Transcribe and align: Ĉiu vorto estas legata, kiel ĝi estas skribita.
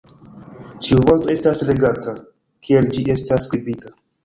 Ĉiu 0.87 1.03
vorto 1.09 1.29
estas 1.33 1.61
legata, 1.67 2.15
kiel 2.69 2.91
ĝi 2.99 3.07
estas 3.19 3.49
skribita. 3.49 3.97